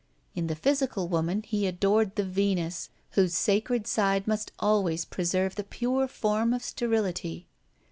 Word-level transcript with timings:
In 0.33 0.47
the 0.47 0.55
physical 0.55 1.07
woman 1.07 1.43
he 1.43 1.67
adored 1.67 2.15
the 2.15 2.23
Venus 2.23 2.89
whose 3.11 3.35
sacred 3.35 3.85
side 3.85 4.27
must 4.27 4.51
always 4.57 5.05
preserve 5.05 5.53
the 5.53 5.63
pure 5.63 6.07
form 6.07 6.53
of 6.53 6.63
sterility. 6.63 7.45